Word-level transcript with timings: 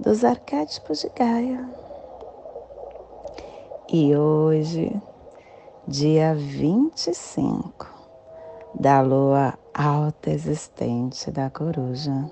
dos 0.00 0.24
arquétipos 0.24 1.00
de 1.00 1.10
Gaia. 1.10 1.68
E 3.92 4.16
hoje, 4.16 5.00
dia 5.86 6.34
25 6.34 7.86
da 8.74 9.02
lua 9.02 9.58
alta 9.74 10.30
existente 10.30 11.30
da 11.30 11.50
coruja, 11.50 12.30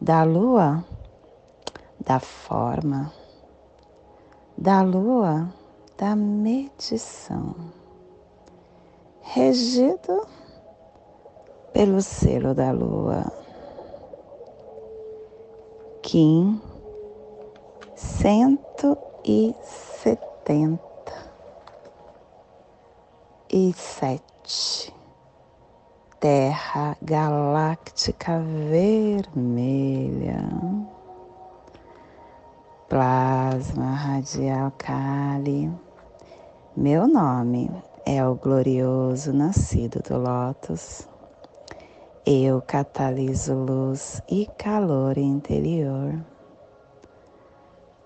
da 0.00 0.22
lua 0.22 0.84
da 1.98 2.20
forma, 2.20 3.10
da 4.56 4.82
lua 4.82 5.48
da 5.96 6.14
medição, 6.14 7.54
regido 9.22 10.26
pelo 11.72 12.02
selo 12.02 12.54
da 12.54 12.70
lua 12.70 13.47
Kim 16.10 16.58
cento 17.94 18.96
e 19.22 19.54
setenta 19.62 21.30
e 23.52 23.74
sete. 23.74 24.90
Terra 26.18 26.96
Galáctica 27.02 28.40
Vermelha. 28.70 30.48
Plasma 32.88 33.92
Radial 33.92 34.72
Kali 34.78 35.70
Meu 36.74 37.06
nome 37.06 37.70
é 38.06 38.26
o 38.26 38.34
glorioso 38.34 39.30
nascido 39.30 40.00
do 40.08 40.16
Lótus 40.16 41.06
eu 42.30 42.60
cataliso 42.60 43.54
luz 43.54 44.20
e 44.28 44.46
calor 44.58 45.16
interior. 45.16 46.22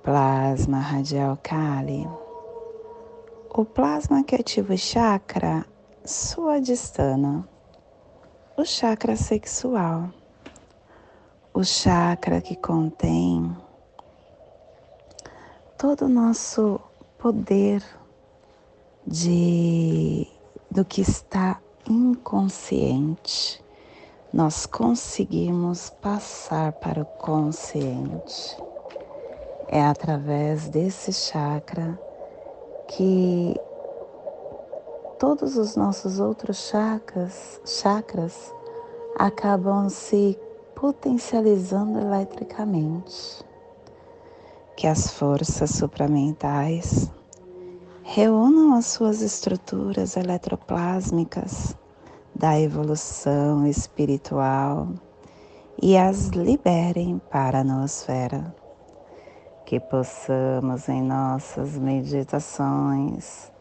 Plasma 0.00 0.78
radial 0.78 1.36
Kali. 1.42 2.08
O 3.52 3.64
plasma 3.64 4.22
que 4.22 4.36
ativa 4.36 4.74
o 4.74 4.78
chakra 4.78 5.66
suadistana, 6.04 7.48
o 8.56 8.64
chakra 8.64 9.16
sexual, 9.16 10.08
o 11.52 11.64
chakra 11.64 12.40
que 12.40 12.54
contém 12.54 13.56
todo 15.76 16.04
o 16.04 16.08
nosso 16.08 16.80
poder 17.18 17.82
de 19.04 20.28
do 20.70 20.84
que 20.84 21.00
está 21.00 21.60
inconsciente 21.90 23.61
nós 24.32 24.64
conseguimos 24.64 25.90
passar 25.90 26.72
para 26.72 27.02
o 27.02 27.04
consciente. 27.04 28.56
É 29.68 29.84
através 29.84 30.68
desse 30.70 31.12
chakra 31.12 31.98
que 32.88 33.54
todos 35.18 35.56
os 35.58 35.76
nossos 35.76 36.18
outros 36.18 36.68
chakras, 36.68 37.60
chakras 37.66 38.54
acabam 39.18 39.90
se 39.90 40.38
potencializando 40.74 41.98
eletricamente. 41.98 43.44
Que 44.74 44.86
as 44.86 45.12
forças 45.12 45.70
supramentais 45.70 47.10
reúnam 48.02 48.74
as 48.74 48.86
suas 48.86 49.20
estruturas 49.20 50.16
eletroplásmicas 50.16 51.76
da 52.42 52.58
evolução 52.58 53.64
espiritual 53.68 54.88
e 55.80 55.96
as 55.96 56.26
liberem 56.30 57.22
para 57.30 57.60
a 57.60 57.64
nosfera. 57.64 58.52
Que 59.64 59.78
possamos 59.78 60.88
em 60.88 61.00
nossas 61.02 61.78
meditações 61.78 63.52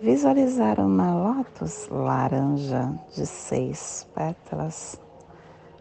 visualizar 0.00 0.80
uma 0.80 1.12
lótus 1.12 1.88
laranja 1.90 2.90
de 3.14 3.26
seis 3.26 4.08
pétalas. 4.14 4.98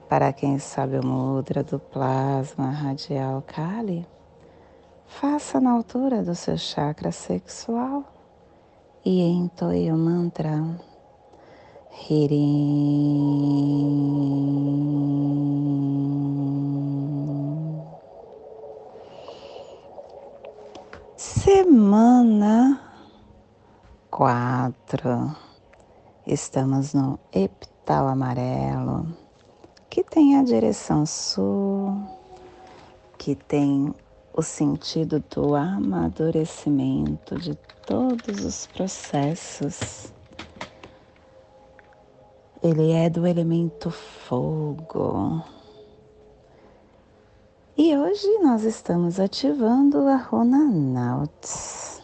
Para 0.10 0.34
quem 0.34 0.60
sabe 0.60 1.00
o 1.00 1.06
mudra 1.06 1.64
do 1.64 1.80
plasma 1.80 2.70
radial 2.70 3.42
Kali, 3.48 4.06
faça 5.06 5.62
na 5.62 5.72
altura 5.72 6.22
do 6.22 6.36
seu 6.36 6.58
chakra 6.58 7.14
sexual 7.14 8.04
e 9.06 9.22
entoie 9.22 9.90
o 9.90 9.98
mantra 9.98 10.89
Hirim. 11.92 13.50
Semana 21.18 22.80
quatro. 24.12 25.36
Estamos 26.28 26.94
no 26.94 27.20
epital 27.34 28.08
amarelo, 28.08 29.08
que 29.90 30.04
tem 30.04 30.38
a 30.38 30.44
direção 30.44 31.06
sul, 31.08 32.08
que 33.18 33.34
tem 33.34 33.92
o 34.32 34.44
sentido 34.44 35.24
do 35.34 35.56
amadurecimento 35.56 37.40
de 37.40 37.56
todos 37.86 38.46
os 38.46 38.68
processos 38.68 40.14
ele 42.62 42.92
é 42.92 43.10
do 43.10 43.26
elemento 43.26 43.90
fogo. 43.90 45.42
E 47.78 47.96
hoje 47.96 48.28
nós 48.40 48.64
estamos 48.64 49.20
ativando 49.20 50.00
a 50.08 50.18
Runa 50.18 50.66
Nauts. 50.66 52.02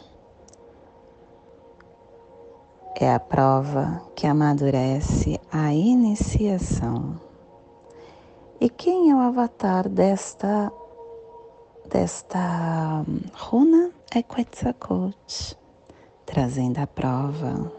É 2.98 3.13
a 3.13 3.19
prova 3.19 4.02
que 4.16 4.25
amadurece 4.25 5.38
a 5.52 5.74
iniciação. 5.74 7.19
E 8.62 8.69
quem 8.69 9.12
é 9.12 9.16
o 9.16 9.19
avatar 9.19 9.90
desta 9.90 10.72
desta 11.90 13.06
runa 13.34 13.92
é 14.12 14.24
Quetzalcoatl, 14.24 15.56
trazendo 16.25 16.80
a 16.80 16.88
prova 16.88 17.72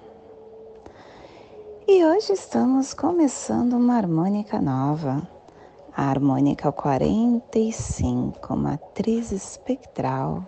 e 1.88 2.04
hoje 2.04 2.32
estamos 2.32 2.92
começando 2.92 3.74
uma 3.74 3.96
harmônica 3.96 4.60
nova, 4.60 5.22
a 5.96 6.10
harmônica 6.10 6.72
45, 6.72 8.56
matriz 8.56 9.30
espectral, 9.30 10.44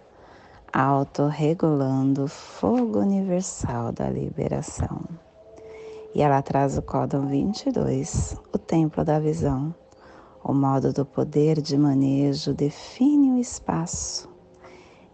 autorregulando 0.73 2.25
o 2.25 2.29
fogo 2.29 2.99
universal 2.99 3.93
da 3.93 4.11
liberação. 4.11 5.01
E 6.13 6.23
ela 6.23 6.43
traz 6.43 6.77
o 6.77 6.83
códon 6.83 7.29
22, 7.29 8.37
o 8.53 8.59
templo 8.59 9.05
da 9.05 9.21
visão. 9.21 9.73
O 10.43 10.53
modo 10.53 10.93
do 10.93 11.07
poder 11.07 11.63
de 11.63 11.79
manejo 11.79 12.53
define 12.53 13.31
o 13.31 13.39
espaço. 13.39 14.29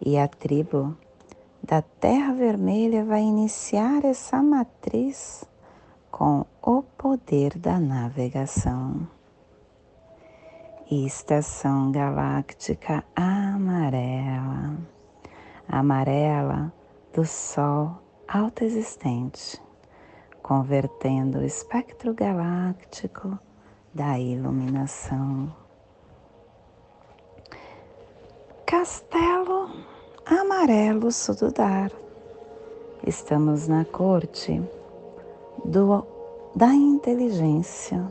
E 0.00 0.16
a 0.16 0.26
tribo 0.26 0.96
da 1.62 1.82
Terra 1.82 2.32
Vermelha 2.32 3.04
vai 3.04 3.20
iniciar 3.20 4.06
essa 4.06 4.42
matriz 4.42 5.44
com 6.16 6.46
o 6.62 6.80
poder 6.80 7.58
da 7.58 7.80
navegação. 7.80 9.08
Estação 10.88 11.90
galáctica 11.90 13.02
amarela, 13.16 14.76
amarela 15.68 16.72
do 17.12 17.24
Sol 17.24 18.00
autoexistente, 18.28 19.60
convertendo 20.40 21.38
o 21.38 21.44
espectro 21.44 22.14
galáctico 22.14 23.36
da 23.92 24.16
iluminação. 24.16 25.52
Castelo 28.64 29.68
Amarelo 30.24 31.10
Sududar. 31.10 31.90
Estamos 33.04 33.66
na 33.66 33.84
corte 33.84 34.62
do, 35.64 36.04
da 36.54 36.74
inteligência, 36.74 38.06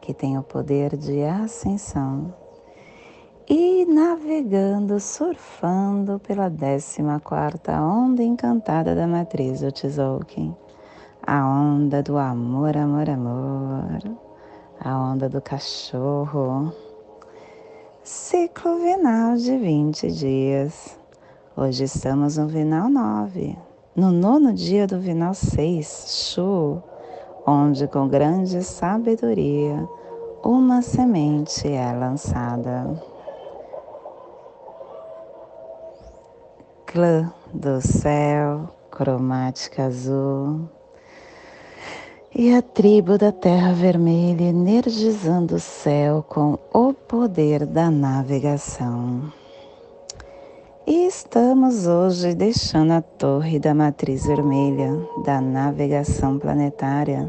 que 0.00 0.14
tem 0.14 0.38
o 0.38 0.42
poder 0.42 0.96
de 0.96 1.22
ascensão. 1.24 2.34
e 3.48 3.84
navegando, 3.86 4.98
surfando 4.98 6.18
pela 6.18 6.50
14 6.50 7.00
quarta 7.22 7.80
onda 7.80 8.22
encantada 8.22 8.94
da 8.94 9.06
matriz 9.06 9.60
do 9.60 9.70
Tzolk'in. 9.70 10.56
A 11.24 11.46
onda 11.46 12.02
do 12.02 12.18
amor, 12.18 12.76
amor, 12.76 13.08
amor. 13.08 14.00
A 14.80 14.98
onda 14.98 15.28
do 15.28 15.40
cachorro. 15.40 16.72
Ciclo 18.02 18.78
vinal 18.78 19.36
de 19.36 19.56
20 19.56 20.10
dias. 20.10 20.98
Hoje 21.56 21.84
estamos 21.84 22.36
no 22.36 22.46
vinal 22.46 22.88
9, 22.88 23.56
no 23.96 24.12
nono 24.12 24.52
dia 24.52 24.86
do 24.86 24.98
vinal 24.98 25.34
6, 25.34 26.32
Shu, 26.34 26.82
onde 27.46 27.88
com 27.88 28.06
grande 28.06 28.62
sabedoria 28.62 29.88
uma 30.44 30.82
semente 30.82 31.66
é 31.66 31.92
lançada. 31.92 33.02
clã 36.96 37.30
do 37.52 37.78
céu, 37.82 38.70
cromática 38.90 39.84
azul, 39.84 40.66
e 42.34 42.54
a 42.54 42.62
tribo 42.62 43.18
da 43.18 43.30
terra 43.30 43.74
vermelha 43.74 44.44
energizando 44.44 45.56
o 45.56 45.60
céu 45.60 46.24
com 46.26 46.58
o 46.72 46.94
poder 46.94 47.66
da 47.66 47.90
navegação. 47.90 49.30
E 50.86 51.06
estamos 51.06 51.88
hoje 51.88 52.32
deixando 52.32 52.92
a 52.92 53.02
torre 53.02 53.58
da 53.58 53.74
matriz 53.74 54.24
vermelha 54.24 54.92
da 55.24 55.40
navegação 55.40 56.38
planetária, 56.38 57.28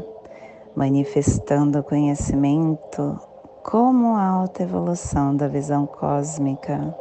manifestando 0.76 1.82
conhecimento 1.82 3.18
como 3.64 4.14
a 4.14 4.24
alta 4.24 4.62
evolução 4.62 5.34
da 5.34 5.48
visão 5.48 5.86
cósmica 5.86 6.94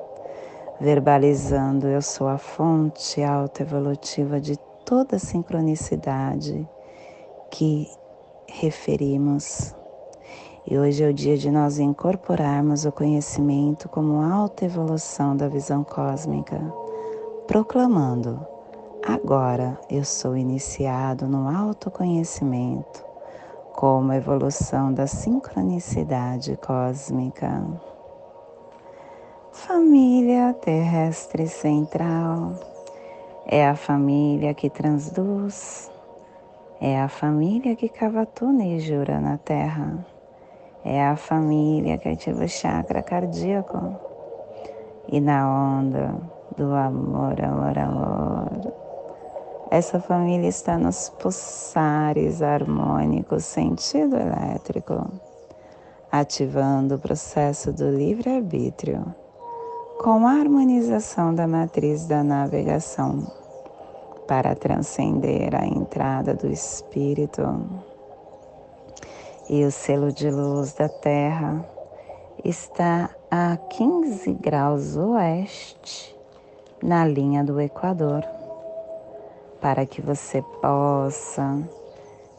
verbalizando 0.80 1.88
eu 1.88 2.02
sou 2.02 2.28
a 2.28 2.38
fonte 2.38 3.22
autoevolutiva 3.22 4.40
de 4.40 4.58
toda 4.86 5.20
sincronicidade 5.20 6.68
que 7.52 7.88
referimos. 8.48 9.77
E 10.70 10.78
hoje 10.78 11.02
é 11.02 11.08
o 11.08 11.14
dia 11.14 11.38
de 11.38 11.50
nós 11.50 11.80
incorporarmos 11.80 12.84
o 12.84 12.92
conhecimento 12.92 13.88
como 13.88 14.22
alta 14.22 14.66
evolução 14.66 15.34
da 15.34 15.48
visão 15.48 15.82
cósmica, 15.82 16.60
proclamando: 17.48 18.46
agora 19.02 19.80
eu 19.90 20.04
sou 20.04 20.36
iniciado 20.36 21.26
no 21.26 21.48
autoconhecimento 21.48 23.02
como 23.74 24.12
evolução 24.12 24.94
da 24.94 25.08
sincronicidade 25.08 26.58
cósmica. 26.58 27.66
Família 29.54 30.54
terrestre 30.54 31.48
central 31.48 32.60
é 33.46 33.66
a 33.66 33.76
família 33.78 34.54
que 34.54 34.70
transduz, 34.70 35.90
é 36.82 37.00
a 37.00 37.08
família 37.08 37.74
que 37.74 37.88
cava 37.88 38.26
túneis 38.26 38.84
jura 38.84 39.22
na 39.22 39.38
terra, 39.38 40.06
é 40.88 41.06
a 41.06 41.18
família 41.18 41.98
que 41.98 42.08
ativa 42.08 42.46
o 42.46 42.48
chakra 42.48 43.04
cardíaco 43.04 43.78
e 45.10 45.20
na 45.20 45.76
onda 45.78 46.16
do 46.56 46.74
amor, 46.74 47.44
amor, 47.44 47.78
amor. 47.78 48.74
Essa 49.70 50.00
família 50.00 50.48
está 50.48 50.78
nos 50.78 51.10
pulsares 51.10 52.42
harmônicos 52.42 53.44
sentido 53.44 54.16
elétrico, 54.16 55.12
ativando 56.10 56.96
o 56.96 57.00
processo 57.00 57.74
do 57.74 57.90
livre-arbítrio 57.90 59.14
com 60.02 60.26
a 60.26 60.40
harmonização 60.40 61.36
da 61.36 61.46
matriz 61.46 62.08
da 62.08 62.24
navegação 62.24 63.28
para 64.26 64.56
transcender 64.56 65.54
a 65.54 65.66
entrada 65.66 66.34
do 66.34 66.48
Espírito. 66.48 67.44
E 69.50 69.64
o 69.64 69.72
selo 69.72 70.12
de 70.12 70.30
luz 70.30 70.74
da 70.74 70.90
Terra 70.90 71.66
está 72.44 73.10
a 73.32 73.58
15 73.58 74.34
graus 74.34 74.96
oeste 74.96 76.16
na 76.84 77.06
linha 77.06 77.44
do 77.44 77.60
Equador, 77.60 78.24
para 79.62 79.86
que 79.86 80.02
você 80.02 80.42
possa 80.62 81.58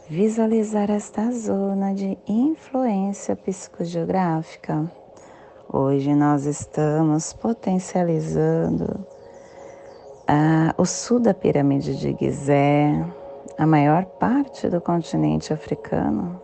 visualizar 0.09 0.91
esta 0.91 1.31
zona 1.33 1.95
de 1.95 2.17
influência 2.27 3.35
psicogeográfica 3.35 4.91
Hoje 5.71 6.15
nós 6.15 6.47
estamos 6.47 7.35
potencializando 7.35 9.05
ah, 10.27 10.75
o 10.79 10.87
sul 10.87 11.21
da 11.21 11.35
pirâmide 11.35 11.95
de 11.95 12.17
Gizé, 12.19 13.05
a 13.59 13.67
maior 13.67 14.07
parte 14.07 14.67
do 14.71 14.81
continente 14.81 15.53
africano, 15.53 16.41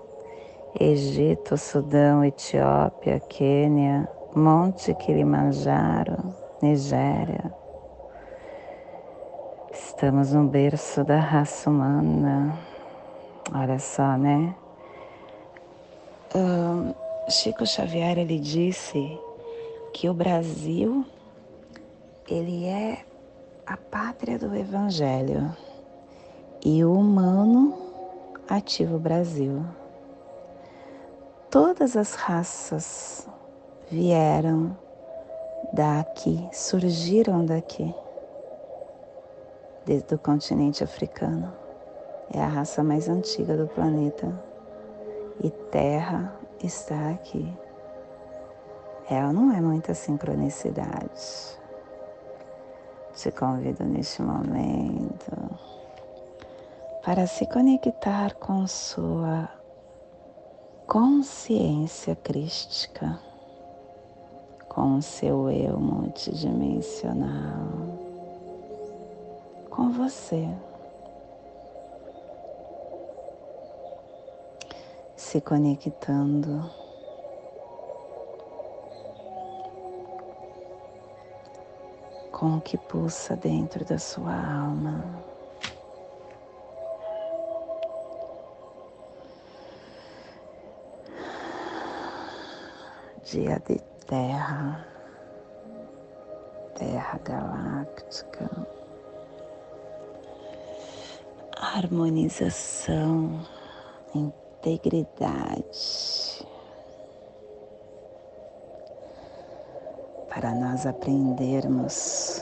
Egito, 0.78 1.56
Sudão, 1.56 2.24
Etiópia, 2.24 3.20
Quênia, 3.20 4.08
Monte 4.34 4.92
Kilimanjaro, 4.94 6.34
Nigéria. 6.60 7.54
Estamos 9.72 10.32
no 10.32 10.48
berço 10.48 11.04
da 11.04 11.20
raça 11.20 11.70
humana. 11.70 12.58
Olha 13.54 13.78
só, 13.78 14.16
né? 14.16 14.52
Um, 16.34 16.92
Chico 17.30 17.64
Xavier 17.64 18.18
ele 18.18 18.40
disse 18.40 19.16
que 19.92 20.08
o 20.08 20.14
Brasil 20.14 21.06
ele 22.28 22.64
é 22.66 23.04
a 23.64 23.76
pátria 23.76 24.40
do 24.40 24.52
evangelho 24.56 25.54
e 26.64 26.84
o 26.84 26.92
humano 26.92 27.78
ativa 28.48 28.96
o 28.96 28.98
Brasil. 28.98 29.64
Todas 31.54 31.96
as 31.96 32.14
raças 32.14 33.28
vieram 33.88 34.76
daqui, 35.72 36.48
surgiram 36.52 37.46
daqui, 37.46 37.94
desde 39.86 40.16
o 40.16 40.18
continente 40.18 40.82
africano. 40.82 41.54
É 42.32 42.40
a 42.40 42.48
raça 42.48 42.82
mais 42.82 43.08
antiga 43.08 43.56
do 43.56 43.68
planeta. 43.68 44.32
E 45.44 45.48
terra 45.48 46.34
está 46.60 47.10
aqui. 47.10 47.56
Ou 49.08 49.32
não 49.32 49.52
é 49.52 49.60
muita 49.60 49.94
sincronicidade? 49.94 51.56
Te 53.14 53.30
convido 53.30 53.84
neste 53.84 54.22
momento 54.22 55.30
para 57.04 57.28
se 57.28 57.46
conectar 57.46 58.34
com 58.40 58.66
sua 58.66 59.48
consciência 60.86 62.14
crística, 62.16 63.18
com 64.68 64.98
o 64.98 65.02
seu 65.02 65.50
eu 65.50 65.78
multidimensional, 65.78 67.68
com 69.70 69.90
você. 69.90 70.48
se 75.34 75.40
conectando. 75.40 76.70
Com 82.30 82.58
o 82.58 82.60
que 82.60 82.78
pulsa 82.78 83.34
dentro 83.34 83.84
da 83.84 83.98
sua 83.98 84.32
alma. 84.32 85.24
Dia 93.34 93.60
de 93.66 93.80
Terra, 94.06 94.86
Terra 96.78 97.18
Galáctica, 97.24 98.48
harmonização 101.56 103.40
integridade. 104.14 106.46
Para 110.28 110.54
nós 110.54 110.86
aprendermos 110.86 112.40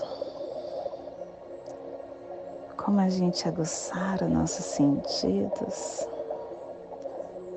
como 2.76 3.00
a 3.00 3.08
gente 3.08 3.48
aguçar 3.48 4.22
os 4.22 4.30
nossos 4.30 4.66
sentidos, 4.66 6.06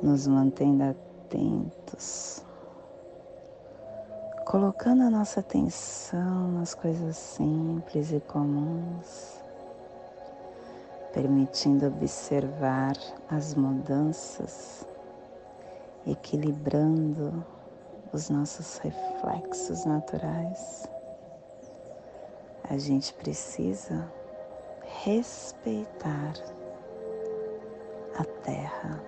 nos 0.01 0.25
mantendo 0.25 0.85
atentos, 0.85 2.45
colocando 4.45 5.01
a 5.01 5.09
nossa 5.09 5.39
atenção 5.39 6.51
nas 6.51 6.75
coisas 6.75 7.17
simples 7.17 8.11
e 8.11 8.19
comuns 8.21 9.43
permitindo 11.15 11.87
observar 11.87 12.93
as 13.29 13.55
mudanças, 13.55 14.85
equilibrando 16.05 17.43
os 18.11 18.29
nossos 18.29 18.77
reflexos 18.79 19.85
naturais, 19.85 20.89
a 22.69 22.77
gente 22.77 23.13
precisa 23.13 24.11
respeitar 25.03 26.33
a 28.19 28.25
terra, 28.43 29.01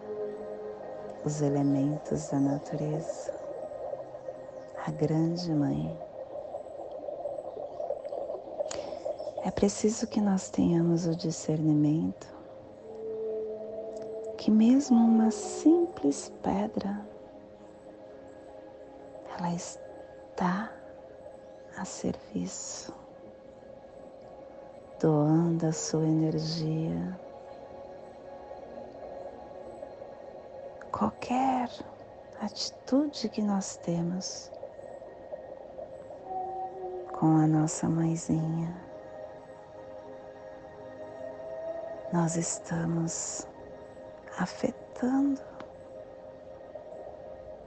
os 1.25 1.41
elementos 1.41 2.29
da 2.29 2.39
natureza, 2.39 3.36
a 4.87 4.91
grande 4.91 5.53
mãe. 5.53 5.99
É 9.43 9.51
preciso 9.51 10.07
que 10.07 10.21
nós 10.21 10.49
tenhamos 10.49 11.05
o 11.05 11.13
discernimento 11.13 12.25
que 14.37 14.49
mesmo 14.49 14.97
uma 14.97 15.29
simples 15.29 16.31
pedra 16.41 17.05
ela 19.37 19.53
está 19.53 20.71
a 21.75 21.83
serviço, 21.83 22.93
doando 25.01 25.65
a 25.65 25.73
sua 25.73 26.05
energia. 26.05 27.19
Qualquer 30.91 31.69
atitude 32.39 33.27
que 33.27 33.41
nós 33.41 33.75
temos 33.77 34.49
com 37.19 37.37
a 37.37 37.47
nossa 37.47 37.89
mãezinha, 37.89 38.75
nós 42.13 42.35
estamos 42.35 43.47
afetando 44.37 45.41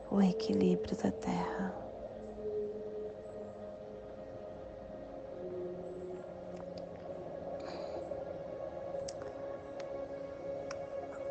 o 0.08 0.22
equilíbrio 0.22 0.96
da 0.96 1.10
Terra. 1.10 1.74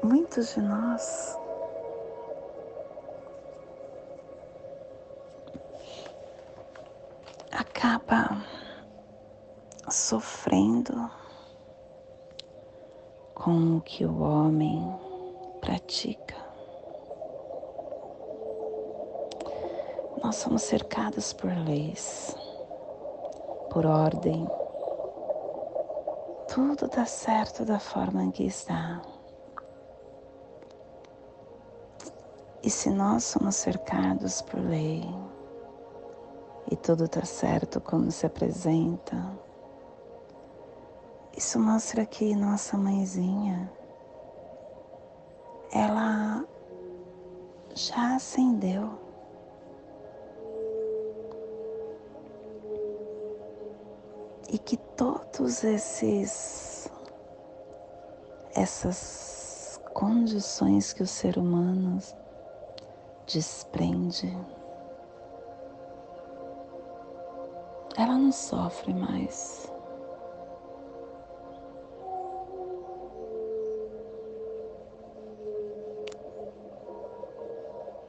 Muitos 0.03 0.55
de 0.55 0.61
nós 0.61 1.37
acaba 7.79 8.43
sofrendo 9.89 11.09
com 13.33 13.77
o 13.77 13.81
que 13.81 14.05
o 14.05 14.21
homem 14.21 14.83
pratica. 15.61 16.35
Nós 20.21 20.35
somos 20.35 20.61
cercados 20.63 21.31
por 21.31 21.49
leis, 21.55 22.35
por 23.71 23.85
ordem. 23.85 24.45
Tudo 26.53 26.89
dá 26.89 27.05
certo 27.05 27.63
da 27.63 27.79
forma 27.79 28.29
que 28.33 28.43
está. 28.43 29.01
E 32.61 32.69
se 32.69 32.89
nós 32.89 33.23
somos 33.23 33.55
cercados 33.55 34.41
por 34.41 34.59
lei 34.59 35.28
e 36.71 36.75
tudo 36.75 37.05
está 37.05 37.25
certo 37.25 37.81
como 37.81 38.11
se 38.11 38.25
apresenta, 38.25 39.17
isso 41.35 41.59
mostra 41.59 42.05
que 42.05 42.35
nossa 42.35 42.77
mãezinha, 42.77 43.71
ela 45.71 46.45
já 47.73 48.15
acendeu. 48.15 48.99
E 54.51 54.57
que 54.57 54.77
todos 54.77 55.63
esses 55.63 56.91
essas 58.55 59.79
condições 59.93 60.91
que 60.91 61.03
o 61.03 61.07
ser 61.07 61.37
humano 61.37 61.99
desprende 63.27 64.35
ela 67.99 68.17
não 68.17 68.31
sofre 68.31 68.93
mais. 68.93 69.69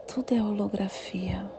Tudo 0.06 0.32
é 0.32 0.40
holografia. 0.40 1.50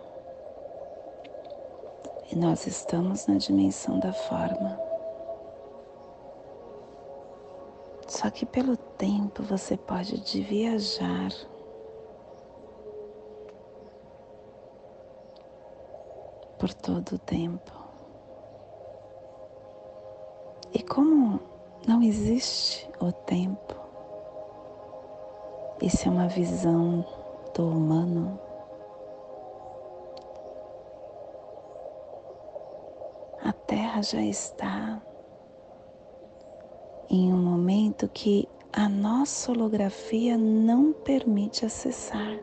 E 2.32 2.36
nós 2.38 2.66
estamos 2.66 3.28
na 3.28 3.36
dimensão 3.36 4.00
da 4.00 4.14
forma. 4.14 4.80
Só 8.08 8.30
que 8.30 8.46
pelo 8.46 8.78
tempo 8.78 9.44
você 9.44 9.76
pode 9.76 10.42
viajar 10.42 11.32
por 16.58 16.74
todo 16.74 17.16
o 17.16 17.20
tempo. 17.20 17.81
E 20.74 20.82
como 20.84 21.40
não 21.88 22.02
existe 22.02 22.90
o 23.00 23.12
tempo, 23.12 23.76
isso 25.82 26.08
é 26.08 26.12
uma 26.12 26.28
visão 26.28 27.06
do 27.54 27.68
humano. 27.68 28.40
A 33.44 33.52
Terra 33.52 34.02
já 34.02 34.22
está 34.22 35.02
em 37.10 37.34
um 37.34 37.38
momento 37.38 38.08
que 38.08 38.48
a 38.72 38.88
nossa 38.88 39.52
holografia 39.52 40.38
não 40.38 40.94
permite 40.94 41.66
acessar. 41.66 42.40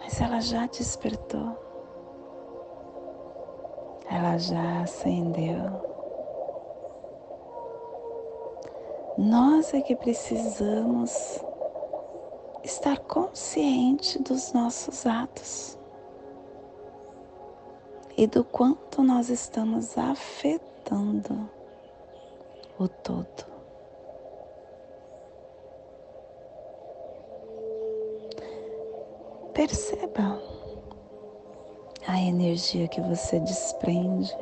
Mas 0.00 0.20
ela 0.20 0.40
já 0.40 0.66
despertou, 0.66 1.56
ela 4.12 4.36
já 4.36 4.82
acendeu. 4.82 5.90
Nós 9.16 9.72
é 9.72 9.80
que 9.80 9.96
precisamos 9.96 11.42
estar 12.62 12.98
consciente 13.00 14.22
dos 14.22 14.52
nossos 14.52 15.06
atos 15.06 15.78
e 18.16 18.26
do 18.26 18.44
quanto 18.44 19.02
nós 19.02 19.30
estamos 19.30 19.96
afetando 19.96 21.48
o 22.78 22.88
todo. 22.88 23.46
Perceba 29.54 30.38
a 32.06 32.20
energia 32.20 32.88
que 32.88 33.00
você 33.00 33.38
desprende 33.40 34.32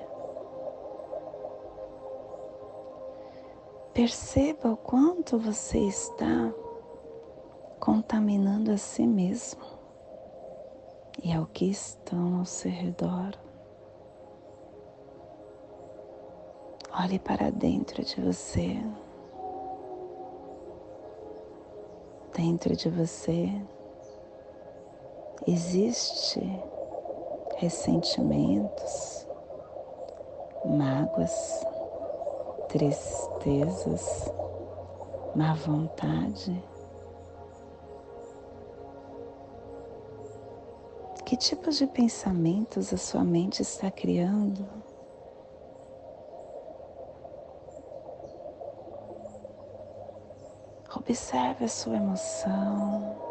Perceba 4.00 4.70
o 4.70 4.76
quanto 4.76 5.36
você 5.36 5.78
está 5.78 6.54
contaminando 7.80 8.70
a 8.70 8.76
si 8.78 9.06
mesmo 9.06 9.60
e 11.22 11.32
ao 11.34 11.44
que 11.44 11.66
estão 11.66 12.38
ao 12.38 12.46
seu 12.46 12.70
redor. 12.70 13.34
Olhe 16.98 17.18
para 17.18 17.50
dentro 17.50 18.02
de 18.04 18.20
você. 18.22 18.80
Dentro 22.34 22.74
de 22.76 22.88
você 22.88 23.50
existe 25.46 26.40
ressentimentos, 27.60 29.26
mágoas, 30.64 31.66
tristezas, 32.68 34.32
má 35.34 35.54
vontade? 35.54 36.64
Que 41.26 41.36
tipos 41.36 41.78
de 41.78 41.86
pensamentos 41.86 42.92
a 42.92 42.96
sua 42.96 43.22
mente 43.22 43.62
está 43.62 43.90
criando? 43.90 44.66
Observe 50.96 51.64
a 51.64 51.68
sua 51.68 51.96
emoção, 51.96 53.29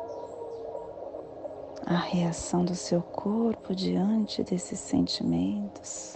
a 1.90 1.98
reação 1.98 2.64
do 2.64 2.76
seu 2.76 3.02
corpo 3.02 3.74
diante 3.74 4.44
desses 4.44 4.80
sentimentos. 4.80 6.16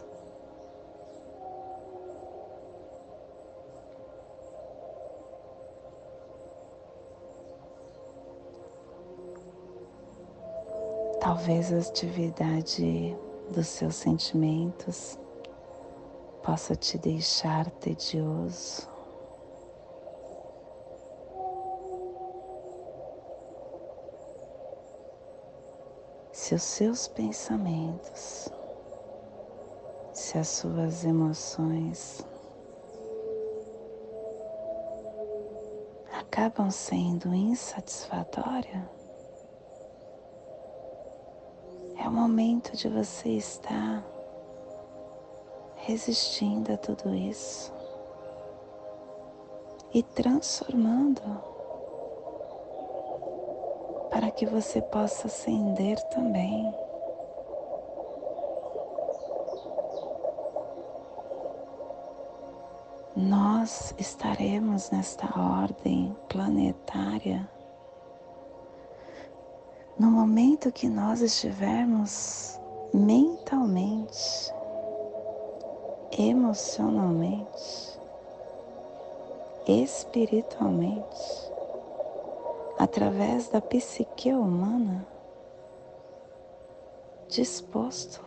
Talvez 11.20 11.74
a 11.74 11.80
atividade 11.80 13.18
dos 13.50 13.66
seus 13.66 13.96
sentimentos 13.96 15.18
possa 16.44 16.76
te 16.76 17.00
deixar 17.00 17.72
tedioso. 17.72 18.93
Se 26.44 26.54
os 26.54 26.64
seus 26.64 27.08
pensamentos, 27.08 28.50
se 30.12 30.38
as 30.38 30.50
suas 30.50 31.06
emoções 31.06 32.22
acabam 36.12 36.70
sendo 36.70 37.34
insatisfatórias, 37.34 38.84
é 41.98 42.06
o 42.10 42.12
momento 42.12 42.76
de 42.76 42.90
você 42.90 43.30
estar 43.30 44.06
resistindo 45.78 46.74
a 46.74 46.78
tudo 46.78 47.16
isso 47.16 47.72
e 49.94 50.04
transformando 50.04 51.53
para 54.24 54.32
que 54.32 54.46
você 54.46 54.82
possa 54.82 55.28
acender 55.28 56.02
também. 56.04 56.74
Nós 63.18 63.94
estaremos 63.98 64.90
nesta 64.92 65.28
ordem 65.38 66.16
planetária 66.30 67.50
no 70.00 70.10
momento 70.10 70.72
que 70.72 70.88
nós 70.88 71.20
estivermos 71.20 72.58
mentalmente, 72.94 74.54
emocionalmente, 76.18 78.00
espiritualmente, 79.68 81.53
através 82.84 83.48
da 83.48 83.62
psique 83.62 84.34
humana, 84.34 85.08
disposto, 87.30 88.22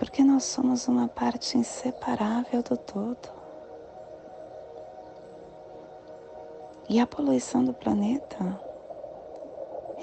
porque 0.00 0.24
nós 0.24 0.42
somos 0.42 0.88
uma 0.88 1.06
parte 1.06 1.56
inseparável 1.56 2.60
do 2.60 2.76
todo. 2.76 3.28
E 6.88 6.98
a 6.98 7.06
poluição 7.06 7.64
do 7.64 7.72
planeta 7.72 8.60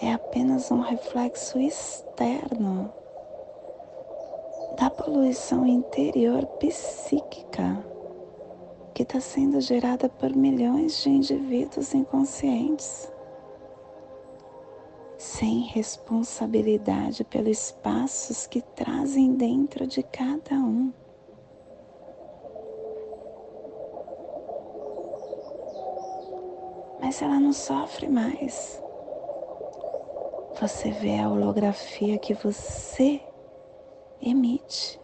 é 0.02 0.14
apenas 0.14 0.72
um 0.72 0.80
reflexo 0.80 1.60
externo 1.60 2.94
da 4.78 4.90
poluição 4.90 5.68
interior 5.68 6.46
psíquica 6.60 7.97
que 8.98 9.04
está 9.04 9.20
sendo 9.20 9.62
gerada 9.62 10.10
por 10.10 10.36
milhões 10.36 11.04
de 11.04 11.10
indivíduos 11.12 11.94
inconscientes, 11.94 13.08
sem 15.20 15.60
responsabilidade 15.68 17.24
pelos 17.24 17.66
espaços 17.66 18.48
que 18.48 18.60
trazem 18.60 19.36
dentro 19.36 19.86
de 19.86 20.02
cada 20.02 20.56
um. 20.56 20.92
Mas 27.00 27.22
ela 27.22 27.40
não 27.40 27.54
sofre 27.54 28.10
mais 28.10 28.82
você 30.60 30.90
vê 30.90 31.20
a 31.20 31.30
holografia 31.30 32.18
que 32.18 32.34
você 32.34 33.22
emite. 34.20 35.00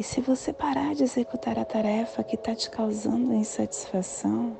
E 0.00 0.02
se 0.02 0.18
você 0.22 0.50
parar 0.50 0.94
de 0.94 1.02
executar 1.02 1.58
a 1.58 1.64
tarefa 1.66 2.24
que 2.24 2.34
está 2.34 2.54
te 2.54 2.70
causando 2.70 3.34
insatisfação, 3.34 4.58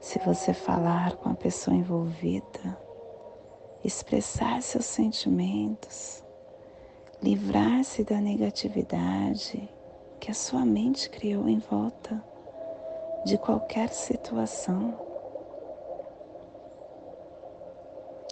se 0.00 0.16
você 0.20 0.54
falar 0.54 1.16
com 1.16 1.30
a 1.30 1.34
pessoa 1.34 1.76
envolvida, 1.76 2.78
expressar 3.82 4.62
seus 4.62 4.84
sentimentos, 4.84 6.22
livrar-se 7.20 8.04
da 8.04 8.20
negatividade 8.20 9.68
que 10.20 10.30
a 10.30 10.34
sua 10.34 10.64
mente 10.64 11.10
criou 11.10 11.48
em 11.48 11.58
volta 11.58 12.22
de 13.24 13.36
qualquer 13.36 13.88
situação, 13.88 14.96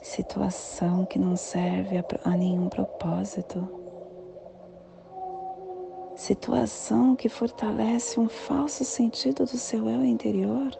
situação 0.00 1.04
que 1.04 1.18
não 1.18 1.34
serve 1.34 1.96
a, 1.98 2.30
nenhum 2.30 2.68
propósito, 2.68 3.81
situação 6.22 7.16
que 7.16 7.28
fortalece 7.28 8.20
um 8.20 8.28
falso 8.28 8.84
sentido 8.84 9.44
do 9.44 9.58
seu 9.58 9.88
eu 9.88 10.04
interior. 10.04 10.70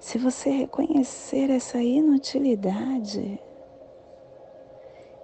Se 0.00 0.18
você 0.18 0.50
reconhecer 0.50 1.48
essa 1.48 1.80
inutilidade 1.80 3.40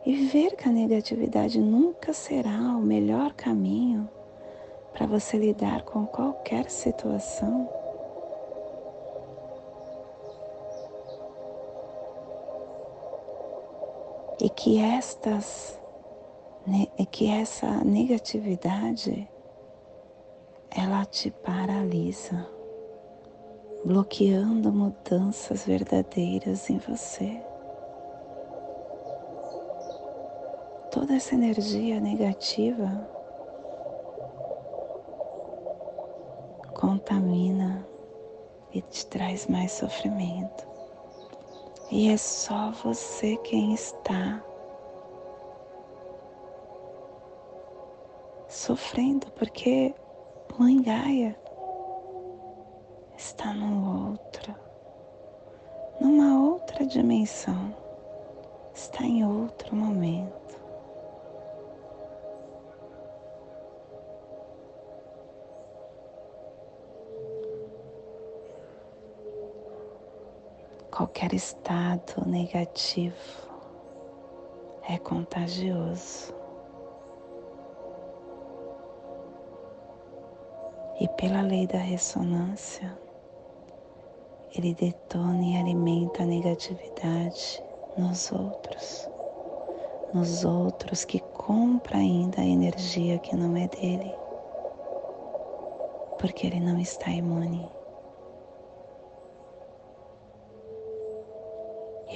e 0.07 0.15
ver 0.27 0.55
que 0.55 0.69
a 0.69 0.73
negatividade 0.73 1.61
nunca 1.61 2.13
será 2.13 2.77
o 2.77 2.81
melhor 2.81 3.33
caminho 3.33 4.09
para 4.93 5.07
você 5.07 5.37
lidar 5.37 5.83
com 5.83 6.07
qualquer 6.07 6.71
situação, 6.71 7.69
e 14.43 14.51
que 14.51 14.81
estas 14.81 15.81
que 17.13 17.29
essa 17.29 17.85
negatividade 17.85 19.29
ela 20.71 21.05
te 21.05 21.31
paralisa, 21.31 22.49
bloqueando 23.85 24.73
mudanças 24.73 25.65
verdadeiras 25.65 26.71
em 26.71 26.79
você. 26.79 27.41
Toda 30.91 31.15
essa 31.15 31.35
energia 31.35 32.01
negativa 32.01 33.09
contamina 36.75 37.87
e 38.73 38.81
te 38.81 39.07
traz 39.07 39.47
mais 39.47 39.71
sofrimento. 39.73 40.72
E 41.95 42.09
é 42.09 42.17
só 42.17 42.71
você 42.71 43.37
quem 43.45 43.75
está 43.75 44.43
sofrendo, 48.49 49.31
porque 49.33 49.95
Mãe 50.59 50.81
Gaia 50.81 51.37
está 53.15 53.53
no 53.53 54.09
outro, 54.09 54.57
numa 56.01 56.41
outra 56.41 56.87
dimensão, 56.87 57.77
está 58.75 59.05
em 59.05 59.23
outro 59.27 59.77
momento. 59.77 60.42
Qualquer 70.95 71.33
estado 71.33 72.23
negativo 72.27 73.17
é 74.87 74.99
contagioso. 74.99 76.35
E 81.01 81.09
pela 81.17 81.41
lei 81.41 81.67
da 81.67 81.79
ressonância, 81.79 82.95
ele 84.55 84.75
detona 84.75 85.43
e 85.43 85.57
alimenta 85.57 86.25
a 86.25 86.27
negatividade 86.27 87.65
nos 87.97 88.31
outros, 88.31 89.09
nos 90.13 90.45
outros 90.45 91.07
que 91.07 91.21
compra 91.21 91.97
ainda 91.97 92.43
a 92.43 92.47
energia 92.47 93.19
que 93.19 93.35
não 93.35 93.57
é 93.57 93.67
dele, 93.67 94.15
porque 96.19 96.47
ele 96.47 96.61
não 96.61 96.79
está 96.79 97.11
imune. 97.11 97.82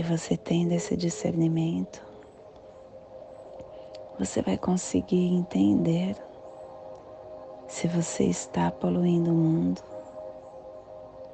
Você 0.06 0.36
tendo 0.36 0.72
esse 0.72 0.96
discernimento, 0.96 2.00
você 4.18 4.40
vai 4.40 4.56
conseguir 4.56 5.34
entender 5.34 6.16
se 7.66 7.88
você 7.88 8.24
está 8.24 8.70
poluindo 8.70 9.32
o 9.32 9.34
mundo, 9.34 9.82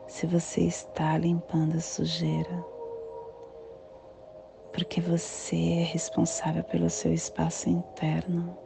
se 0.09 0.27
você 0.27 0.63
está 0.63 1.17
limpando 1.19 1.77
a 1.77 1.81
sujeira, 1.81 2.65
porque 4.73 5.01
você 5.01 5.57
é 5.57 5.83
responsável 5.83 6.65
pelo 6.65 6.89
seu 6.89 7.13
espaço 7.13 7.69
interno, 7.69 8.57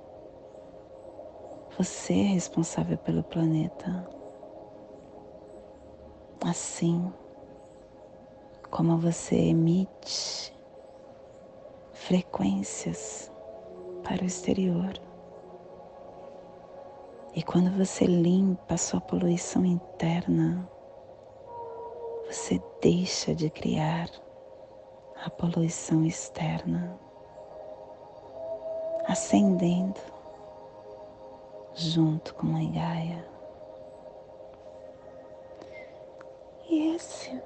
você 1.77 2.15
é 2.15 2.27
responsável 2.27 2.97
pelo 2.97 3.25
planeta, 3.25 4.09
assim 6.45 7.13
como 8.71 8.99
você 8.99 9.37
emite 9.37 10.55
frequências 11.93 13.31
para 14.03 14.23
o 14.23 14.27
exterior. 14.27 14.93
E 17.35 17.43
quando 17.43 17.71
você 17.77 18.07
limpa 18.07 18.75
a 18.75 18.79
sua 18.79 19.01
poluição 19.01 19.65
interna, 19.65 20.69
você 22.27 22.63
deixa 22.81 23.35
de 23.35 23.51
criar 23.51 24.09
a 25.25 25.31
poluição 25.31 26.05
externa, 26.05 26.99
acendendo 29.07 30.01
junto 31.75 32.35
com 32.35 32.49
a 32.57 32.71
Gaia. 32.73 33.29
E 36.69 36.95
esse 36.95 37.41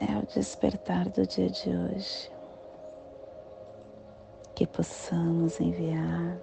é 0.00 0.18
o 0.18 0.26
despertar 0.26 1.08
do 1.08 1.26
dia 1.26 1.48
de 1.48 1.70
hoje. 1.70 2.30
Que 4.54 4.66
possamos 4.66 5.60
enviar 5.60 6.38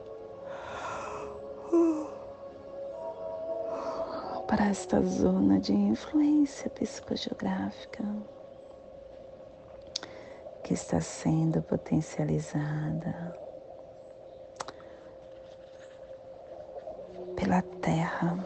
para 4.48 4.66
esta 4.66 5.02
zona 5.02 5.60
de 5.60 5.74
influência 5.74 6.70
psicogeográfica 6.70 8.04
que 10.62 10.74
está 10.74 11.00
sendo 11.00 11.62
potencializada 11.62 13.34
pela 17.36 17.62
Terra 17.82 18.38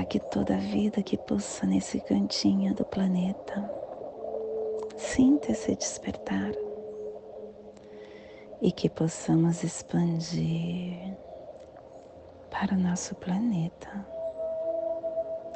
para 0.00 0.06
que 0.06 0.18
toda 0.18 0.54
a 0.54 0.58
vida 0.58 1.02
que 1.02 1.18
pulsa 1.18 1.66
nesse 1.66 2.00
cantinho 2.00 2.74
do 2.74 2.86
planeta 2.86 3.70
sinta 4.96 5.52
esse 5.52 5.76
despertar 5.76 6.52
e 8.62 8.72
que 8.72 8.88
possamos 8.88 9.62
expandir 9.62 11.14
para 12.50 12.74
o 12.74 12.78
nosso 12.78 13.14
planeta, 13.16 14.06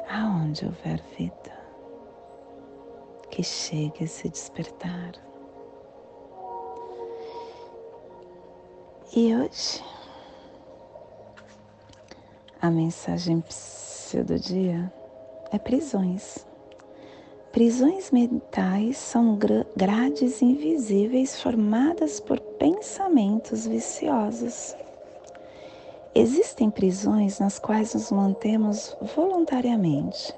aonde 0.07 0.63
houver 0.63 1.01
vida, 1.17 1.59
que 3.31 3.41
chegue 3.41 4.03
esse 4.03 4.29
despertar. 4.29 5.13
E 9.11 9.35
hoje, 9.35 9.83
a 12.61 12.69
mensagem 12.71 13.43
do 14.25 14.39
dia 14.39 14.91
é 15.51 15.59
prisões. 15.59 16.45
Prisões 17.51 18.11
mentais 18.11 18.97
são 18.97 19.37
grades 19.75 20.41
invisíveis 20.41 21.41
formadas 21.41 22.19
por 22.19 22.39
pensamentos 22.39 23.65
viciosos. 23.65 24.75
Existem 26.13 26.69
prisões 26.69 27.39
nas 27.39 27.59
quais 27.59 27.93
nos 27.93 28.11
mantemos 28.11 28.95
voluntariamente. 29.15 30.33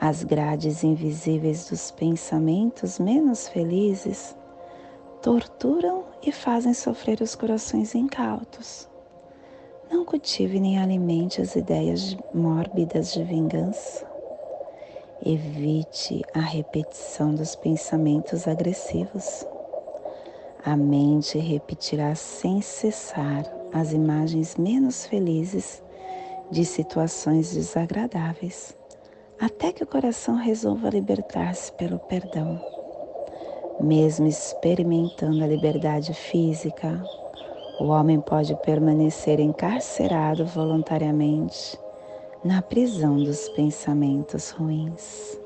As 0.00 0.24
grades 0.24 0.82
invisíveis 0.82 1.68
dos 1.68 1.90
pensamentos 1.90 2.98
menos 2.98 3.48
felizes 3.48 4.36
torturam 5.22 6.04
e 6.22 6.32
fazem 6.32 6.74
sofrer 6.74 7.20
os 7.20 7.34
corações 7.34 7.94
incautos. 7.94 8.88
Não 9.90 10.04
cultive 10.04 10.58
nem 10.58 10.78
alimente 10.78 11.40
as 11.40 11.54
ideias 11.54 12.16
mórbidas 12.32 13.12
de 13.12 13.22
vingança. 13.22 14.06
Evite 15.24 16.22
a 16.32 16.40
repetição 16.40 17.34
dos 17.34 17.54
pensamentos 17.54 18.48
agressivos. 18.48 19.46
A 20.64 20.76
mente 20.76 21.38
repetirá 21.38 22.14
sem 22.14 22.60
cessar 22.60 23.44
as 23.72 23.92
imagens 23.92 24.56
menos 24.56 25.06
felizes 25.06 25.82
de 26.50 26.64
situações 26.64 27.52
desagradáveis, 27.52 28.76
até 29.38 29.72
que 29.72 29.82
o 29.82 29.86
coração 29.86 30.36
resolva 30.36 30.88
libertar-se 30.88 31.72
pelo 31.72 31.98
perdão. 31.98 32.60
Mesmo 33.80 34.26
experimentando 34.26 35.42
a 35.42 35.46
liberdade 35.46 36.14
física, 36.14 37.02
o 37.78 37.86
homem 37.86 38.20
pode 38.20 38.54
permanecer 38.56 39.40
encarcerado 39.40 40.46
voluntariamente 40.46 41.78
na 42.44 42.62
prisão 42.62 43.16
dos 43.16 43.48
pensamentos 43.50 44.50
ruins. 44.50 45.38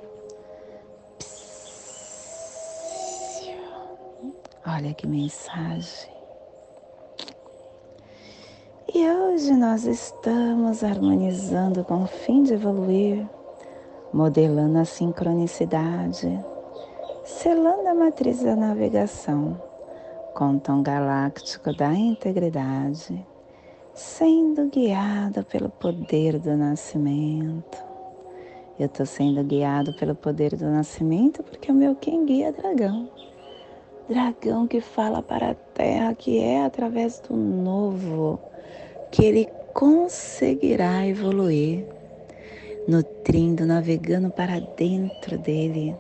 Olha 4.67 4.93
que 4.93 5.07
mensagem. 5.07 6.11
E 8.95 9.09
hoje 9.09 9.53
nós 9.53 9.85
estamos 9.85 10.85
harmonizando 10.85 11.85
com 11.85 12.03
o 12.03 12.07
fim 12.07 12.43
de 12.43 12.55
evoluir, 12.55 13.27
modelando 14.13 14.79
a 14.79 14.85
sincronicidade, 14.85 16.39
selando 17.25 17.89
a 17.89 17.95
matriz 17.95 18.43
da 18.43 18.57
navegação 18.57 19.68
tom 20.57 20.83
galáctico 20.85 21.75
da 21.75 21.93
integridade, 21.93 23.27
sendo 23.93 24.67
guiado 24.67 25.45
pelo 25.45 25.69
poder 25.69 26.39
do 26.39 26.57
nascimento. 26.57 27.77
Eu 28.79 28.87
estou 28.87 29.05
sendo 29.05 29.43
guiado 29.43 29.93
pelo 29.95 30.15
poder 30.15 30.55
do 30.55 30.67
nascimento 30.67 31.43
porque 31.43 31.73
o 31.73 31.75
meu 31.75 31.97
quem 31.97 32.25
guia 32.25 32.49
é 32.49 32.53
dragão. 32.53 33.11
Dragão 34.09 34.69
que 34.69 34.81
fala 34.81 35.21
para 35.21 35.51
a 35.51 35.55
terra 35.55 36.15
que 36.15 36.39
é 36.39 36.65
através 36.65 37.19
do 37.19 37.35
novo 37.35 38.39
que 39.11 39.25
ele 39.25 39.49
conseguirá 39.75 41.05
evoluir, 41.05 41.85
nutrindo, 42.87 43.67
navegando 43.67 44.31
para 44.31 44.61
dentro 44.61 45.37
dele, 45.37 45.97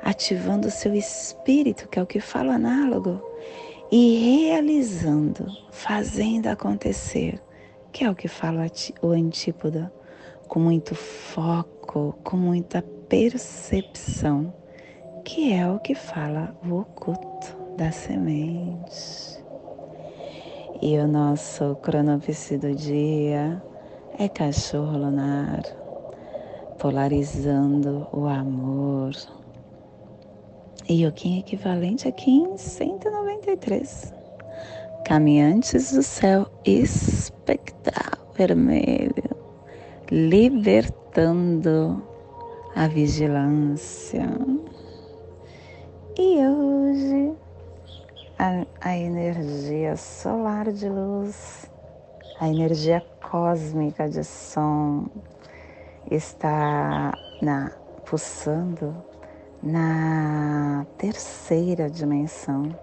ativando 0.00 0.68
o 0.68 0.70
seu 0.70 0.94
espírito, 0.94 1.86
que 1.86 1.98
é 1.98 2.02
o 2.02 2.06
que 2.06 2.20
fala 2.20 2.54
análogo, 2.54 3.33
e 3.96 4.48
realizando, 4.48 5.46
fazendo 5.70 6.48
acontecer, 6.48 7.40
que 7.92 8.02
é 8.02 8.10
o 8.10 8.14
que 8.16 8.26
fala 8.26 8.66
o 9.00 9.10
antípoda, 9.10 9.94
com 10.48 10.58
muito 10.58 10.96
foco, 10.96 12.12
com 12.24 12.36
muita 12.36 12.82
percepção, 13.08 14.52
que 15.24 15.52
é 15.52 15.70
o 15.70 15.78
que 15.78 15.94
fala 15.94 16.56
o 16.66 16.80
oculto 16.80 17.56
da 17.76 17.92
semente. 17.92 19.40
E 20.82 20.98
o 20.98 21.06
nosso 21.06 21.76
cronopse 21.76 22.58
do 22.58 22.74
dia 22.74 23.62
é 24.18 24.28
cachorro 24.28 24.98
lunar, 24.98 25.62
polarizando 26.80 28.08
o 28.12 28.26
amor, 28.26 29.12
e 30.88 31.06
o 31.06 31.12
Kim 31.12 31.38
equivalente 31.38 32.06
aqui 32.06 32.30
em 32.30 32.56
193. 32.56 34.12
Caminhantes 35.04 35.92
do 35.92 36.02
céu 36.02 36.46
espectral 36.64 38.26
vermelho, 38.34 39.36
libertando 40.10 42.02
a 42.74 42.86
vigilância. 42.88 44.26
E 46.18 46.46
hoje 46.46 47.32
a, 48.38 48.66
a 48.80 48.96
energia 48.96 49.96
solar 49.96 50.70
de 50.72 50.88
luz, 50.88 51.70
a 52.40 52.48
energia 52.48 53.04
cósmica 53.22 54.08
de 54.08 54.24
som 54.24 55.06
está 56.10 57.12
na 57.40 57.70
pulsando 58.04 59.13
na 59.64 60.84
terceira 60.98 61.88
dimensão, 61.88 62.78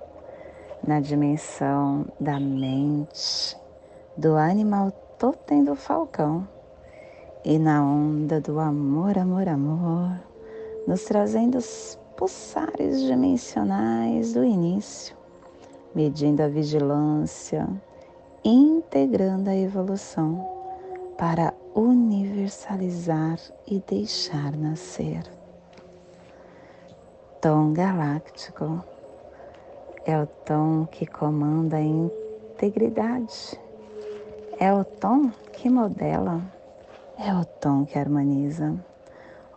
na 0.85 0.99
dimensão 0.99 2.07
da 2.19 2.39
mente, 2.39 3.55
do 4.17 4.35
animal 4.35 4.89
totem 5.19 5.63
do 5.63 5.75
falcão 5.75 6.47
e 7.45 7.59
na 7.59 7.83
onda 7.83 8.41
do 8.41 8.59
amor, 8.59 9.15
amor, 9.15 9.47
amor, 9.47 10.19
nos 10.87 11.03
trazendo 11.03 11.59
os 11.59 11.99
pulsares 12.17 12.99
dimensionais 13.01 14.33
do 14.33 14.43
início, 14.43 15.15
medindo 15.93 16.41
a 16.41 16.47
vigilância, 16.47 17.69
integrando 18.43 19.51
a 19.51 19.55
evolução 19.55 20.49
para 21.15 21.53
universalizar 21.75 23.37
e 23.67 23.79
deixar 23.87 24.57
nascer 24.57 25.40
tom 27.41 27.73
galáctico 27.73 28.83
é 30.05 30.15
o 30.15 30.27
tom 30.27 30.85
que 30.85 31.07
comanda 31.07 31.77
a 31.77 31.81
integridade, 31.81 33.59
é 34.59 34.71
o 34.71 34.85
tom 34.85 35.31
que 35.51 35.67
modela, 35.67 36.39
é 37.17 37.33
o 37.33 37.43
tom 37.43 37.83
que 37.83 37.97
harmoniza. 37.97 38.75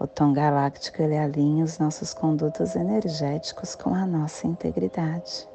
O 0.00 0.06
tom 0.06 0.32
galáctico 0.32 1.02
ele 1.02 1.18
alinha 1.18 1.62
os 1.62 1.78
nossos 1.78 2.14
condutos 2.14 2.74
energéticos 2.74 3.74
com 3.74 3.94
a 3.94 4.06
nossa 4.06 4.46
integridade. 4.46 5.46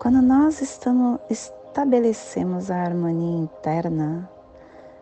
Quando 0.00 0.20
nós 0.20 0.60
estamos, 0.60 1.20
estabelecemos 1.30 2.72
a 2.72 2.82
harmonia 2.82 3.44
interna, 3.44 4.28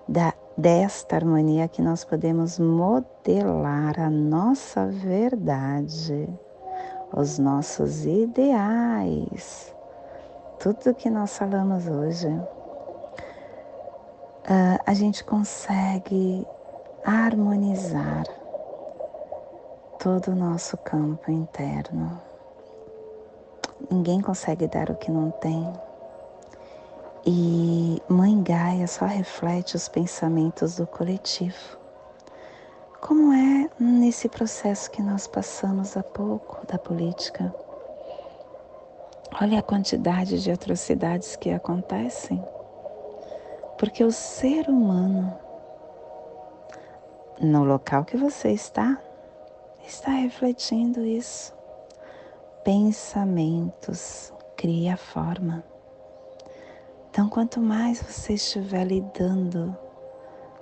da, 0.07 0.35
desta 0.59 1.15
harmonia 1.15 1.69
que 1.69 1.81
nós 1.81 2.05
podemos 2.05 2.59
modelar 2.59 4.01
a 4.01 4.11
nossa 4.11 4.87
verdade, 4.87 6.29
os 7.17 7.39
nossos 7.39 8.05
ideais, 8.05 9.73
tudo 10.59 10.97
que 10.97 11.09
nós 11.09 11.39
falamos 11.39 11.87
hoje, 11.87 12.27
uh, 12.27 12.43
a 14.85 14.93
gente 14.95 15.23
consegue 15.23 16.45
harmonizar 17.05 18.25
todo 20.01 20.33
o 20.33 20.35
nosso 20.35 20.77
campo 20.79 21.31
interno. 21.31 22.21
Ninguém 23.89 24.21
consegue 24.21 24.67
dar 24.67 24.91
o 24.91 24.97
que 24.97 25.13
não 25.13 25.31
tem. 25.31 25.73
E 27.27 28.03
Mãe 28.09 28.43
Gaia 28.43 28.87
só 28.87 29.05
reflete 29.05 29.77
os 29.77 29.89
pensamentos 29.89 30.77
do 30.77 30.87
coletivo. 30.87 31.79
Como 33.01 33.33
é 33.33 33.71
nesse 33.79 34.29
processo 34.29 34.91
que 34.91 35.03
nós 35.03 35.27
passamos 35.27 35.97
há 35.97 36.03
pouco 36.03 36.67
da 36.67 36.79
política? 36.79 37.55
Olha 39.41 39.59
a 39.59 39.63
quantidade 39.63 40.43
de 40.43 40.51
atrocidades 40.51 41.37
que 41.37 41.51
acontecem. 41.51 42.43
Porque 43.79 44.03
o 44.03 44.11
ser 44.11 44.69
humano 44.69 45.33
no 47.41 47.63
local 47.65 48.05
que 48.05 48.17
você 48.17 48.51
está, 48.51 49.01
está 49.87 50.11
refletindo 50.11 51.05
isso. 51.05 51.55
Pensamentos 52.65 54.33
cria 54.57 54.97
forma. 54.97 55.63
Então, 57.19 57.29
quanto 57.29 57.61
mais 57.61 58.01
você 58.01 58.35
estiver 58.35 58.85
lidando 58.85 59.77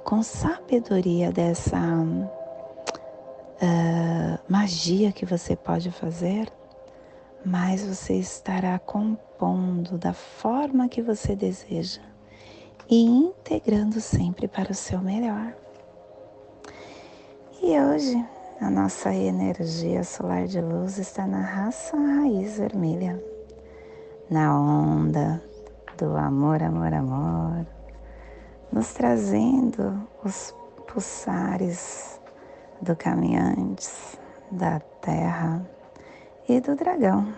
com 0.03 0.23
sabedoria 0.23 1.31
dessa 1.31 1.77
uh, 1.77 2.27
magia 4.49 5.13
que 5.13 5.27
você 5.27 5.55
pode 5.55 5.91
fazer, 5.91 6.51
mais 7.45 7.85
você 7.85 8.15
estará 8.15 8.79
compondo 8.79 9.99
da 9.99 10.15
forma 10.15 10.89
que 10.89 11.03
você 11.03 11.37
deseja 11.37 12.01
e 12.89 13.03
integrando 13.03 14.01
sempre 14.01 14.49
para 14.49 14.73
o 14.73 14.75
seu 14.75 15.03
melhor. 15.03 15.55
E 17.63 17.79
hoje 17.79 18.27
a 18.63 18.71
nossa 18.71 19.15
energia 19.15 20.03
solar 20.03 20.47
de 20.47 20.63
luz 20.63 20.97
está 20.97 21.27
na 21.27 21.43
raça 21.43 21.95
raiz 21.99 22.57
vermelha, 22.57 23.23
na 24.31 24.59
onda 24.59 25.43
do 25.97 26.17
amor, 26.17 26.63
amor, 26.63 26.93
amor, 26.93 27.67
nos 28.71 28.93
trazendo 28.93 30.07
os 30.23 30.55
pulsares 30.87 32.21
do 32.81 32.95
caminhantes, 32.95 34.19
da 34.51 34.81
terra 35.01 35.65
e 36.49 36.61
do 36.61 36.77
dragão. 36.77 37.33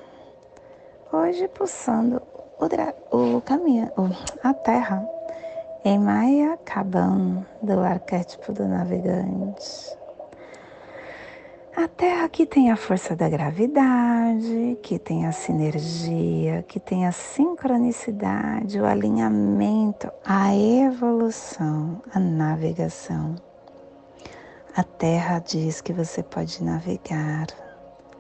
Hoje 1.12 1.47
pulsando 1.49 2.21
o, 2.59 2.68
dra 2.68 2.94
o 3.12 3.40
caminho, 3.40 3.90
a 4.42 4.53
terra 4.53 5.09
em 5.85 5.99
Maia 5.99 6.59
Kaban 6.64 7.47
do 7.62 7.81
arquétipo 7.81 8.53
do 8.53 8.66
navegante. 8.66 9.98
A 11.81 11.87
Terra 11.87 12.29
que 12.29 12.45
tem 12.45 12.73
a 12.73 12.77
força 12.77 13.14
da 13.14 13.29
gravidade, 13.29 14.77
que 14.83 14.99
tem 14.99 15.27
a 15.27 15.31
sinergia, 15.31 16.64
que 16.67 16.81
tem 16.81 17.07
a 17.07 17.12
sincronicidade, 17.12 18.81
o 18.81 18.85
alinhamento, 18.85 20.11
a 20.25 20.53
evolução, 20.57 22.03
a 22.12 22.19
navegação. 22.19 23.37
A 24.75 24.83
Terra 24.83 25.38
diz 25.38 25.81
que 25.81 25.93
você 25.93 26.21
pode 26.21 26.64
navegar, 26.64 27.47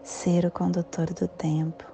ser 0.04 0.46
o 0.46 0.52
condutor 0.52 1.12
do 1.12 1.26
tempo, 1.26 1.84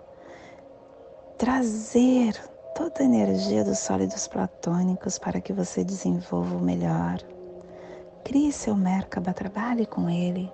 trazer 1.38 2.38
toda 2.74 3.00
a 3.00 3.06
energia 3.06 3.64
dos 3.64 3.78
sólidos 3.78 4.28
platônicos 4.28 5.18
para 5.18 5.40
que 5.40 5.54
você 5.54 5.82
desenvolva 5.82 6.56
o 6.56 6.62
melhor. 6.62 7.22
Crie 8.22 8.52
seu 8.52 8.76
Merkaba, 8.76 9.32
trabalhe 9.32 9.86
com 9.86 10.10
ele 10.10 10.52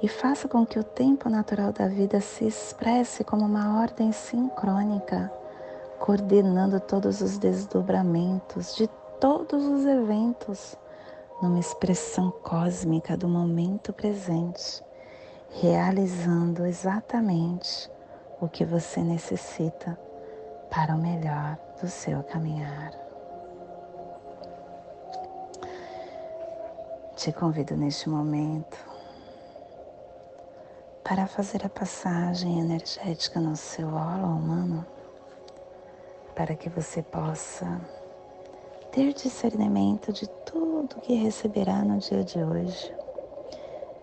e 0.00 0.08
faça 0.08 0.48
com 0.48 0.64
que 0.64 0.78
o 0.78 0.84
tempo 0.84 1.28
natural 1.28 1.72
da 1.72 1.88
vida 1.88 2.20
se 2.20 2.46
expresse 2.46 3.24
como 3.24 3.44
uma 3.44 3.80
ordem 3.80 4.12
sincrônica, 4.12 5.30
coordenando 5.98 6.78
todos 6.78 7.20
os 7.20 7.36
desdobramentos 7.36 8.76
de 8.76 8.88
todos 9.20 9.64
os 9.64 9.84
eventos 9.84 10.76
numa 11.42 11.58
expressão 11.58 12.30
cósmica 12.30 13.16
do 13.16 13.28
momento 13.28 13.92
presente, 13.92 14.82
realizando 15.50 16.64
exatamente 16.64 17.90
o 18.40 18.48
que 18.48 18.64
você 18.64 19.00
necessita 19.02 19.98
para 20.70 20.94
o 20.94 20.98
melhor 20.98 21.58
do 21.80 21.88
seu 21.88 22.22
caminhar. 22.22 22.92
Te 27.16 27.32
convido 27.32 27.76
neste 27.76 28.08
momento 28.08 28.87
para 31.08 31.26
fazer 31.26 31.64
a 31.64 31.70
passagem 31.70 32.60
energética 32.60 33.40
no 33.40 33.56
seu 33.56 33.88
holo 33.88 34.26
humano, 34.26 34.84
para 36.36 36.54
que 36.54 36.68
você 36.68 37.00
possa 37.00 37.80
ter 38.92 39.14
discernimento 39.14 40.12
de 40.12 40.28
tudo 40.44 41.00
que 41.00 41.14
receberá 41.14 41.82
no 41.82 41.96
dia 41.96 42.22
de 42.22 42.38
hoje. 42.44 42.94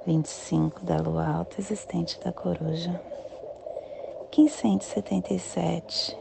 25 0.07 0.83
da 0.83 0.97
lua 0.97 1.27
alta 1.27 1.61
existente 1.61 2.19
da 2.21 2.33
coruja. 2.33 2.99
1577, 4.35 6.17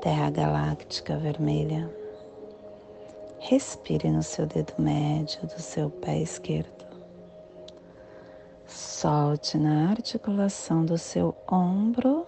Terra 0.00 0.28
Galáctica 0.28 1.16
Vermelha. 1.18 1.88
Respire 3.38 4.10
no 4.10 4.24
seu 4.24 4.44
dedo 4.44 4.72
médio 4.76 5.40
do 5.46 5.62
seu 5.62 5.88
pé 5.88 6.18
esquerdo. 6.18 6.89
Solte 9.00 9.56
na 9.56 9.88
articulação 9.88 10.84
do 10.84 10.98
seu 10.98 11.34
ombro 11.50 12.26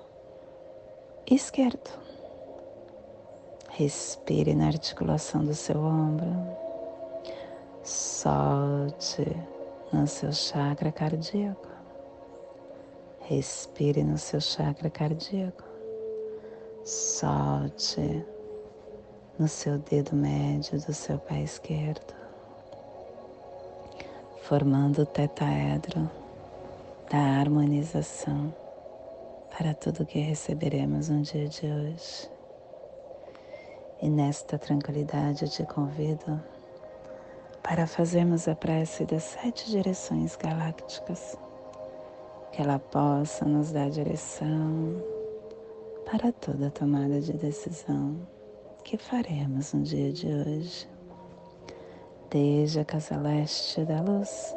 esquerdo. 1.31 1.91
Respire 3.69 4.55
na 4.55 4.69
articulação 4.69 5.45
do 5.45 5.55
seu 5.55 5.79
ombro. 5.79 6.33
Solte 7.85 9.37
no 9.93 10.07
seu 10.07 10.33
chakra 10.33 10.91
cardíaco. 10.91 11.69
Respire 13.21 14.03
no 14.03 14.17
seu 14.17 14.41
chakra 14.41 14.89
cardíaco. 14.89 15.65
Solte 16.87 18.25
no 19.39 19.47
seu 19.47 19.77
dedo 19.77 20.17
médio 20.17 20.81
do 20.81 20.95
seu 20.95 21.19
pé 21.19 21.43
esquerdo, 21.43 22.15
formando 24.41 25.03
o 25.03 25.07
tetaedro 25.07 26.22
da 27.13 27.19
harmonização 27.19 28.55
para 29.51 29.75
tudo 29.75 30.07
que 30.07 30.19
receberemos 30.19 31.11
no 31.11 31.21
dia 31.21 31.47
de 31.47 31.67
hoje. 31.67 32.31
E 34.01 34.09
nesta 34.09 34.59
tranquilidade 34.59 35.47
te 35.51 35.63
convido 35.65 36.43
para 37.63 37.87
fazermos 37.87 38.49
a 38.49 38.55
prece 38.55 39.05
das 39.05 39.25
sete 39.25 39.71
direções 39.71 40.37
galácticas, 40.37 41.37
que 42.51 42.63
ela 42.63 42.79
possa 42.79 43.45
nos 43.45 43.73
dar 43.73 43.91
direção 43.91 44.97
para 46.11 46.33
toda 46.33 46.71
tomada 46.71 47.21
de 47.21 47.35
decisão 47.35 48.27
que 48.83 48.97
faremos 48.97 49.75
no 49.75 49.83
dia 49.83 50.11
de 50.15 50.29
hoje. 50.29 50.89
Desde 52.31 52.81
a 52.81 52.85
casa 52.87 53.19
leste 53.19 53.85
da 53.85 54.01
luz, 54.01 54.57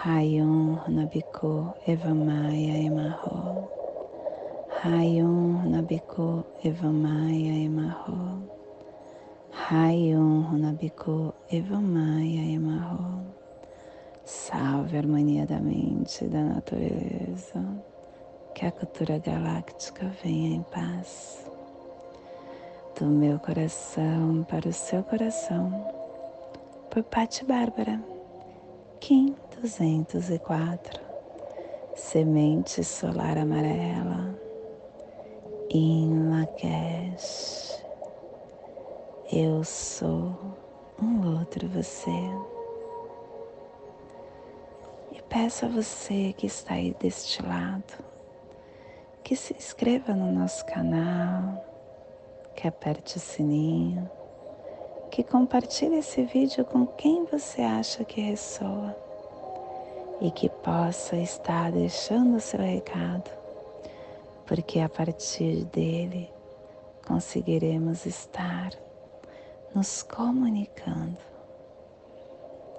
Rayon 0.00 0.80
Nabiko 0.88 1.74
Evamaya 1.86 2.74
Emarro. 2.86 3.68
Rayon 4.82 5.70
Nabiko 5.70 6.44
Evamaya 6.64 7.54
Emarro. 7.66 8.42
Rayon 9.52 10.58
Nabiko 10.58 11.34
Evamaya 11.52 12.42
Emarro. 12.52 13.22
Salve 14.24 14.96
a 14.96 15.00
harmonia 15.00 15.46
da 15.46 15.60
mente 15.60 16.24
e 16.24 16.28
da 16.28 16.42
natureza. 16.42 17.62
Que 18.56 18.66
a 18.66 18.72
cultura 18.72 19.18
galáctica 19.18 20.10
venha 20.24 20.56
em 20.56 20.62
paz. 20.64 21.46
Do 22.98 23.06
meu 23.06 23.38
coração 23.38 24.42
para 24.48 24.68
o 24.68 24.72
seu 24.72 25.04
coração. 25.04 25.70
Por 26.90 27.04
Patti 27.04 27.44
Bárbara. 27.44 28.11
Kim 29.02 29.34
204, 29.60 31.00
semente 31.96 32.84
solar 32.84 33.36
amarela, 33.36 34.40
em 35.68 36.30
Lakesh, 36.30 37.84
eu 39.32 39.64
sou 39.64 40.38
um 41.02 41.36
outro 41.36 41.68
você. 41.68 42.12
E 45.10 45.20
peço 45.22 45.66
a 45.66 45.68
você 45.68 46.32
que 46.34 46.46
está 46.46 46.74
aí 46.74 46.94
deste 47.00 47.42
lado, 47.42 48.04
que 49.24 49.34
se 49.34 49.52
inscreva 49.52 50.14
no 50.14 50.30
nosso 50.30 50.64
canal, 50.64 51.60
que 52.54 52.68
aperte 52.68 53.16
o 53.16 53.20
sininho, 53.20 54.08
que 55.12 55.22
compartilhe 55.22 55.96
esse 55.96 56.24
vídeo 56.24 56.64
com 56.64 56.86
quem 56.86 57.26
você 57.26 57.60
acha 57.60 58.02
que 58.02 58.18
ressoa 58.18 58.96
e 60.22 60.30
que 60.30 60.48
possa 60.48 61.16
estar 61.16 61.70
deixando 61.70 62.36
o 62.36 62.40
seu 62.40 62.60
recado, 62.60 63.30
porque 64.46 64.80
a 64.80 64.88
partir 64.88 65.66
dele 65.66 66.32
conseguiremos 67.06 68.06
estar 68.06 68.70
nos 69.74 70.02
comunicando. 70.02 71.18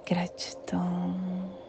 Gratidão. 0.03 1.62